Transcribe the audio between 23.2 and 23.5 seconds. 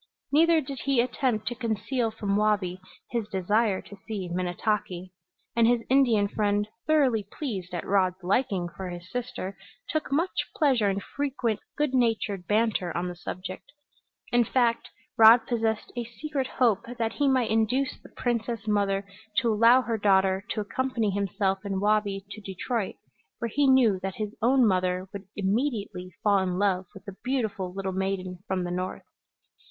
where